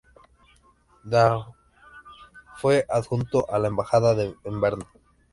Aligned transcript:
De 1.03 1.19
a 1.19 1.45
fue 2.57 2.87
adjunto 2.89 3.45
a 3.53 3.59
la 3.59 3.67
embajada 3.67 4.15
en 4.43 4.59
Berna. 4.59 4.87